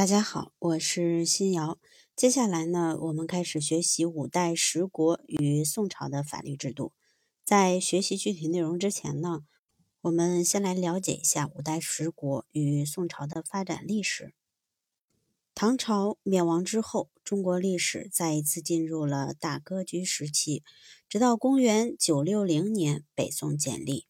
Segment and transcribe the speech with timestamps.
[0.00, 1.78] 大家好，我是新瑶。
[2.16, 6.94] 接下来呢，我们开始学习五代十国与宋朝的法律制度。
[7.44, 9.42] 在学习具体内容之前呢，
[10.00, 14.32] 我们先来了解一下五代十国与宋朝的发展历史。
[15.54, 20.62] 唐朝灭亡之后，中国历史再一次进入了大割据时期，
[21.10, 24.06] 直到公元九六零年，北宋建立。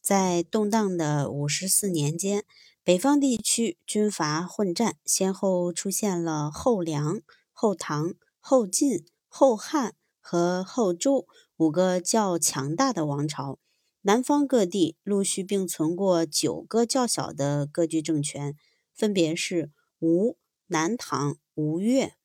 [0.00, 2.46] 在动荡的五十四年间，
[2.90, 7.20] 北方地区军阀混战，先后出现了后梁、
[7.52, 11.24] 后唐、后晋、后汉和后周
[11.56, 13.60] 五个较强大的王朝。
[14.00, 18.56] 南方各地陆续并存过九个较小的割据政权，
[18.92, 19.70] 分别是
[20.00, 22.16] 吴、南唐、吴越、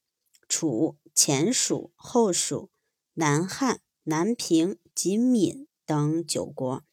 [0.50, 2.72] 楚、前蜀、后蜀、
[3.14, 6.84] 南汉、南平及闽等九国。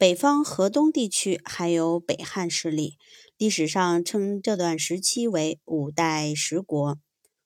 [0.00, 2.96] 北方河东地区还有北汉势力，
[3.36, 6.98] 历史上称这段时期为五代十国。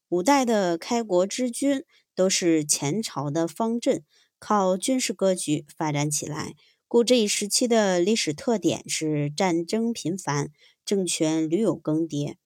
[0.09, 1.83] 五代的开国之君
[2.15, 4.05] 都是前朝的方阵，
[4.39, 6.55] 靠军事割据发展起来，
[6.87, 10.51] 故这一时期的历史特点是战争频繁，
[10.85, 12.37] 政权屡有更迭。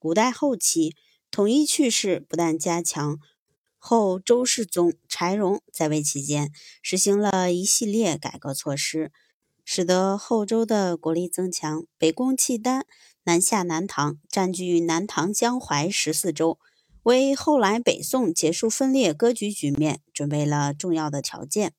[0.00, 0.96] 五代后期，
[1.30, 3.18] 统一趋势不断加强，
[3.76, 6.50] 后周世宗柴荣在位期间，
[6.82, 9.12] 实行了一系列改革措施。
[9.70, 12.86] 使得后周的国力增强，北攻契丹，
[13.24, 16.58] 南下南唐，占据南唐江淮十四州，
[17.02, 21.74] 为后来北宋结束分裂割据局面准备了重要的条件。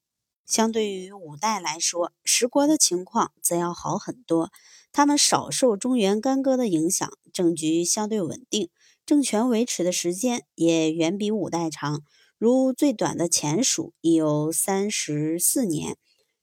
[0.45, 4.51] 相对于五代来说，十国的情况则要好很多。
[4.91, 8.69] 他们少受中原干戈的影响，政局相对稳定，
[9.03, 12.03] 政权维持的时间也远比五代长。
[12.37, 15.97] 如最短的前蜀已有三十四年。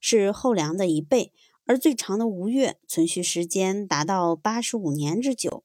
[0.09, 1.33] 是后梁的一倍，
[1.65, 5.65] 而最长的吴越存续时间达到八十五年之久。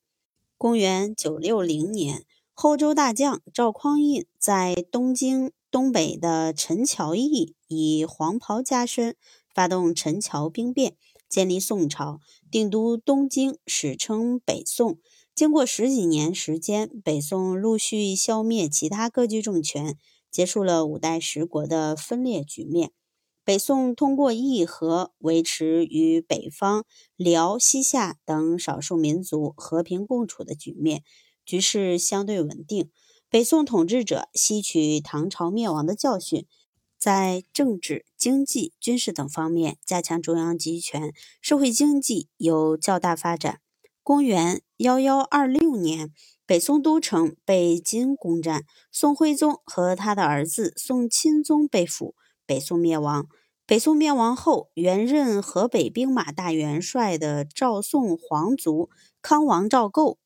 [0.58, 9.16] 公元九六零年，后周大将赵匡胤在东京东北的陈桥驿以黄袍加身，
[9.54, 10.96] 发动陈桥兵变，
[11.30, 14.98] 建立宋朝，定都东京，史称北宋。
[15.36, 19.96] 经过十几年时间，北宋陆续消灭其他割据政权，
[20.32, 22.92] 结束了五代十国的分裂局面。
[23.52, 26.86] 北宋通过议和，维持与北方
[27.18, 31.04] 辽、西夏等少数民族和平共处的局面，
[31.44, 32.90] 局势相对稳定。
[33.30, 36.48] 北宋统治者吸取唐朝灭亡的教训，
[36.98, 43.60] 在政治、经济、军事等方面加强中央集权，社会经济有较大发展。
[44.02, 46.14] 公元幺幺二六年，
[46.46, 48.64] 北宋都城被金攻占，
[48.94, 52.16] 宋徽宗和他的儿子宋钦宗被俘。
[52.46, 53.28] 北宋灭亡。
[53.72, 58.90] 北宋灭亡后，原任河北兵马大元帅的赵宋皇族
[59.22, 60.18] 康王赵构，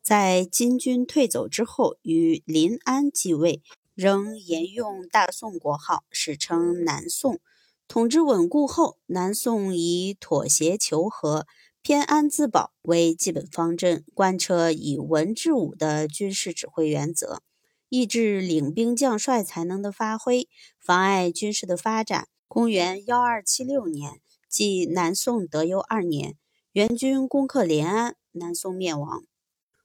[0.00, 3.62] 在金军退走之后，与临安继位，
[3.94, 7.40] 仍沿用大宋国号，史称南宋。
[7.86, 11.46] 统治稳固后，南宋以妥协求和、
[11.82, 17.42] 偏安自保为基本方针，贯彻以文治武的军事指挥原则。
[17.90, 20.48] 抑制领兵将帅才能的发挥，
[20.80, 22.28] 妨碍军事的发展。
[22.54, 26.36] 公元幺二七六年，即南宋德佑二年，
[26.70, 29.24] 元军攻克临安，南宋灭亡。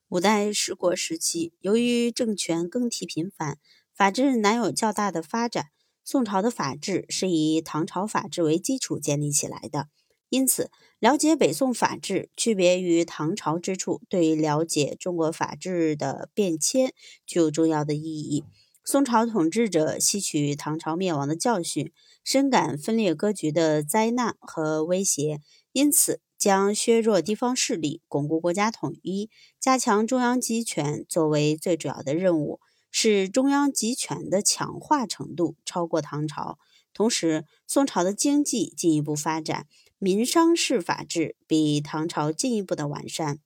[0.10, 3.58] 五代十国时期，由于政权更替频繁，
[3.96, 5.70] 法制难有较大的发展。
[6.06, 9.88] 宋朝的法制是以唐朝法制为基础建立起来的，
[10.30, 10.70] 因此。
[11.00, 16.94] 了解北宋法制区别于唐朝之处，对于了解中国法制的变迁
[17.26, 18.44] 具有重要的意义。
[18.92, 21.92] 宋朝统治者吸取唐朝灭亡的教训，
[22.24, 25.42] 深感分裂割据的灾难和威胁，
[25.74, 29.30] 因此将削弱地方势力、巩固国家统一、
[29.60, 36.58] 加强中央集权作为最主要的任务，使中央集权的强化程度超过唐朝。
[36.92, 39.68] 同时，宋朝的经济进一步发展。
[40.00, 43.38] 民商事法制比唐朝进一步的完善。